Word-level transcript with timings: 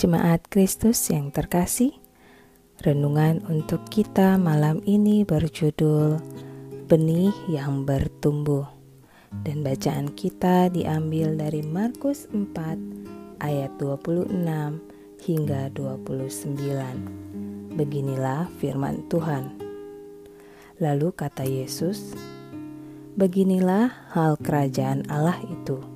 Jemaat 0.00 0.48
Kristus 0.48 1.12
yang 1.12 1.28
terkasih, 1.28 1.92
renungan 2.80 3.44
untuk 3.52 3.84
kita 3.92 4.40
malam 4.40 4.80
ini 4.88 5.28
berjudul 5.28 6.16
Benih 6.88 7.36
yang 7.52 7.84
Bertumbuh. 7.84 8.64
Dan 9.44 9.60
bacaan 9.60 10.08
kita 10.16 10.72
diambil 10.72 11.36
dari 11.36 11.60
Markus 11.60 12.24
4 12.32 13.44
ayat 13.44 13.76
26 13.76 14.40
hingga 15.20 15.68
29. 15.76 17.76
Beginilah 17.76 18.48
firman 18.56 19.04
Tuhan. 19.12 19.52
Lalu 20.80 21.12
kata 21.12 21.44
Yesus, 21.44 22.16
Beginilah 23.20 24.16
hal 24.16 24.40
kerajaan 24.40 25.04
Allah 25.12 25.36
itu 25.44 25.89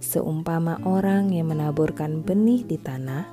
seumpama 0.00 0.78
orang 0.84 1.32
yang 1.32 1.50
menaburkan 1.50 2.22
benih 2.22 2.62
di 2.64 2.78
tanah, 2.78 3.26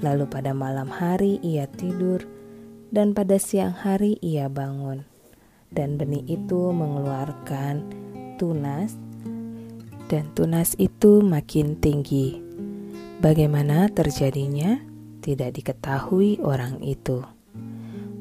lalu 0.00 0.24
pada 0.26 0.56
malam 0.56 0.88
hari 0.88 1.38
ia 1.44 1.68
tidur, 1.68 2.24
dan 2.90 3.14
pada 3.14 3.38
siang 3.38 3.72
hari 3.72 4.18
ia 4.24 4.50
bangun, 4.50 5.06
dan 5.70 5.94
benih 6.00 6.26
itu 6.26 6.74
mengeluarkan 6.74 7.86
tunas, 8.40 8.98
dan 10.10 10.26
tunas 10.34 10.74
itu 10.80 11.22
makin 11.22 11.78
tinggi. 11.78 12.42
Bagaimana 13.20 13.86
terjadinya? 13.92 14.80
Tidak 15.20 15.52
diketahui 15.52 16.40
orang 16.40 16.80
itu. 16.80 17.20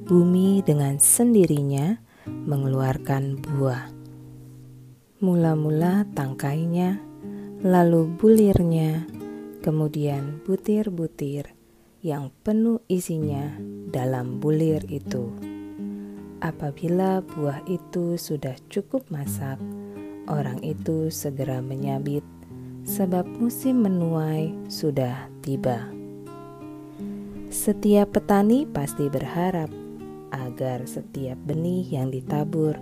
Bumi 0.04 0.60
dengan 0.68 1.00
sendirinya 1.00 1.96
mengeluarkan 2.28 3.40
buah. 3.40 3.88
Mula-mula 5.24 6.04
tangkainya 6.12 7.09
lalu 7.60 8.08
bulirnya, 8.16 9.04
kemudian 9.60 10.40
butir-butir 10.48 11.52
yang 12.00 12.32
penuh 12.48 12.80
isinya 12.88 13.52
dalam 13.92 14.40
bulir 14.40 14.80
itu. 14.88 15.28
Apabila 16.40 17.20
buah 17.20 17.60
itu 17.68 18.16
sudah 18.16 18.56
cukup 18.72 19.04
masak, 19.12 19.60
orang 20.32 20.64
itu 20.64 21.12
segera 21.12 21.60
menyabit, 21.60 22.24
sebab 22.88 23.28
musim 23.28 23.84
menuai 23.84 24.56
sudah 24.72 25.28
tiba. 25.44 25.84
Setiap 27.52 28.16
petani 28.16 28.64
pasti 28.64 29.12
berharap 29.12 29.68
agar 30.32 30.88
setiap 30.88 31.36
benih 31.44 31.84
yang 31.92 32.08
ditabur 32.08 32.80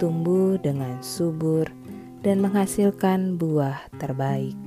tumbuh 0.00 0.56
dengan 0.56 1.04
subur 1.04 1.68
dan 2.26 2.42
menghasilkan 2.42 3.38
buah 3.38 3.86
terbaik. 4.02 4.58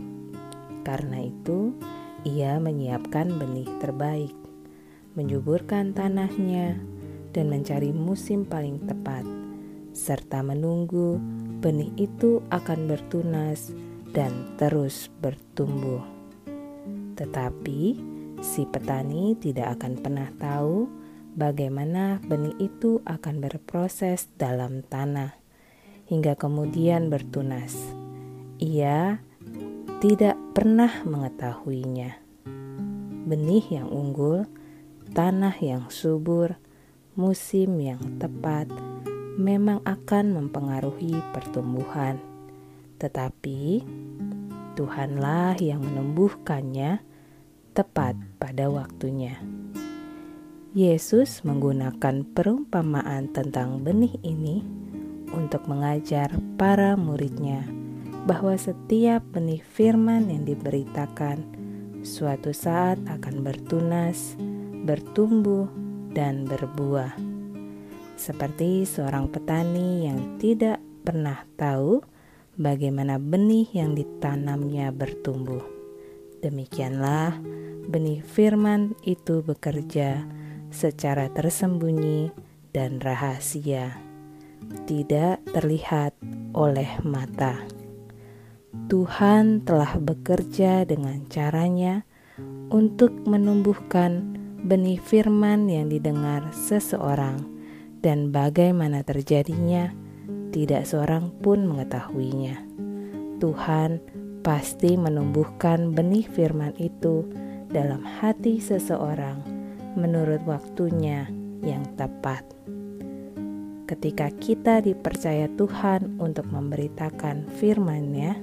Karena 0.88 1.28
itu, 1.28 1.76
ia 2.24 2.56
menyiapkan 2.56 3.36
benih 3.36 3.68
terbaik, 3.84 4.32
menyuburkan 5.20 5.92
tanahnya, 5.92 6.80
dan 7.36 7.52
mencari 7.52 7.92
musim 7.92 8.48
paling 8.48 8.80
tepat, 8.88 9.28
serta 9.92 10.40
menunggu 10.40 11.20
benih 11.60 11.92
itu 12.00 12.40
akan 12.48 12.88
bertunas 12.88 13.76
dan 14.16 14.56
terus 14.56 15.12
bertumbuh. 15.20 16.00
Tetapi 17.20 17.82
si 18.40 18.64
petani 18.72 19.36
tidak 19.36 19.76
akan 19.76 20.00
pernah 20.00 20.32
tahu 20.40 20.88
bagaimana 21.36 22.24
benih 22.24 22.56
itu 22.56 23.04
akan 23.04 23.44
berproses 23.44 24.32
dalam 24.40 24.80
tanah 24.88 25.39
hingga 26.10 26.34
kemudian 26.34 27.14
bertunas. 27.14 27.78
Ia 28.58 29.22
tidak 30.02 30.36
pernah 30.58 30.90
mengetahuinya. 31.06 32.18
Benih 33.30 33.66
yang 33.70 33.94
unggul, 33.94 34.50
tanah 35.14 35.54
yang 35.62 35.94
subur, 35.94 36.58
musim 37.14 37.78
yang 37.78 38.18
tepat 38.18 38.66
memang 39.38 39.86
akan 39.86 40.36
mempengaruhi 40.36 41.14
pertumbuhan, 41.32 42.18
tetapi 42.98 43.86
Tuhanlah 44.74 45.60
yang 45.60 45.84
menumbuhkannya 45.84 47.04
tepat 47.76 48.16
pada 48.40 48.72
waktunya. 48.72 49.38
Yesus 50.72 51.44
menggunakan 51.44 52.24
perumpamaan 52.32 53.32
tentang 53.36 53.84
benih 53.84 54.16
ini 54.24 54.64
untuk 55.34 55.66
mengajar 55.70 56.32
para 56.58 56.94
muridnya 56.94 57.66
bahwa 58.28 58.54
setiap 58.60 59.24
benih 59.32 59.64
firman 59.64 60.28
yang 60.28 60.44
diberitakan 60.44 61.42
suatu 62.04 62.52
saat 62.52 63.00
akan 63.08 63.42
bertunas, 63.44 64.36
bertumbuh, 64.86 65.68
dan 66.12 66.46
berbuah. 66.48 67.16
Seperti 68.20 68.84
seorang 68.84 69.32
petani 69.32 70.10
yang 70.10 70.36
tidak 70.42 70.84
pernah 71.08 71.48
tahu 71.56 72.04
bagaimana 72.60 73.16
benih 73.16 73.72
yang 73.72 73.96
ditanamnya 73.96 74.92
bertumbuh. 74.92 75.64
Demikianlah 76.44 77.40
benih 77.88 78.20
firman 78.20 78.96
itu 79.08 79.40
bekerja 79.40 80.28
secara 80.70 81.32
tersembunyi 81.32 82.30
dan 82.76 83.02
rahasia 83.02 84.09
tidak 84.90 85.42
terlihat 85.54 86.14
oleh 86.54 86.88
mata. 87.06 87.58
Tuhan 88.90 89.62
telah 89.66 89.98
bekerja 90.02 90.86
dengan 90.86 91.26
caranya 91.30 92.06
untuk 92.70 93.14
menumbuhkan 93.26 94.38
benih 94.66 94.98
firman 95.02 95.70
yang 95.70 95.90
didengar 95.90 96.50
seseorang, 96.54 97.42
dan 98.02 98.34
bagaimana 98.34 99.06
terjadinya, 99.06 99.94
tidak 100.50 100.90
seorang 100.90 101.30
pun 101.42 101.70
mengetahuinya. 101.70 102.58
Tuhan 103.40 104.02
pasti 104.42 104.98
menumbuhkan 104.98 105.94
benih 105.94 106.26
firman 106.26 106.74
itu 106.82 107.28
dalam 107.70 108.02
hati 108.02 108.58
seseorang 108.58 109.46
menurut 109.94 110.42
waktunya 110.50 111.30
yang 111.62 111.86
tepat 111.96 112.42
ketika 113.90 114.30
kita 114.38 114.86
dipercaya 114.86 115.50
Tuhan 115.58 116.22
untuk 116.22 116.46
memberitakan 116.54 117.50
firman-Nya, 117.58 118.38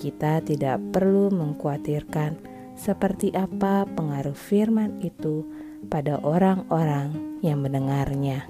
kita 0.00 0.40
tidak 0.40 0.80
perlu 0.88 1.28
mengkhawatirkan 1.28 2.40
seperti 2.72 3.28
apa 3.36 3.84
pengaruh 3.92 4.32
firman 4.32 5.04
itu 5.04 5.44
pada 5.92 6.16
orang-orang 6.24 7.12
yang 7.44 7.60
mendengarnya, 7.60 8.48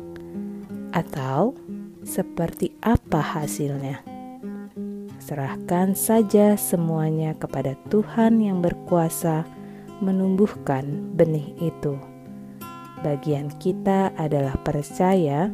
atau 0.95 1.59
seperti 2.07 2.71
apa 2.79 3.19
hasilnya. 3.19 4.07
Serahkan 5.19 5.99
saja 5.99 6.55
semuanya 6.55 7.35
kepada 7.35 7.75
Tuhan 7.91 8.39
yang 8.39 8.63
berkuasa 8.63 9.43
menumbuhkan 9.99 11.11
benih 11.19 11.59
itu. 11.59 11.99
Bagian 13.03 13.51
kita 13.59 14.15
adalah 14.15 14.55
percaya 14.63 15.51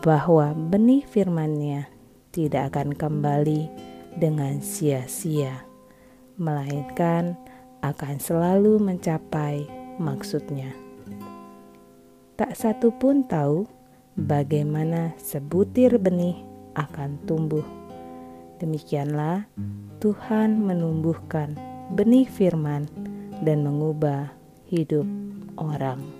bahwa 0.00 0.56
benih 0.56 1.04
firman-Nya 1.04 1.88
tidak 2.32 2.72
akan 2.72 2.96
kembali 2.96 3.68
dengan 4.16 4.64
sia-sia, 4.64 5.64
melainkan 6.40 7.36
akan 7.84 8.16
selalu 8.16 8.80
mencapai 8.80 9.68
maksudnya. 10.00 10.72
Tak 12.40 12.56
satu 12.56 12.88
pun 12.96 13.28
tahu 13.28 13.68
bagaimana 14.16 15.12
sebutir 15.20 16.00
benih 16.00 16.40
akan 16.72 17.20
tumbuh. 17.28 17.64
Demikianlah 18.56 19.44
Tuhan 20.00 20.64
menumbuhkan 20.64 21.56
benih 21.92 22.24
firman 22.24 22.88
dan 23.44 23.64
mengubah 23.64 24.32
hidup 24.68 25.04
orang. 25.60 26.19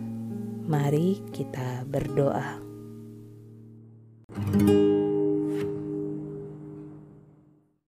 Mari 0.71 1.19
kita 1.35 1.83
berdoa. 1.83 2.63
thank 4.31 4.69
you 4.69 4.80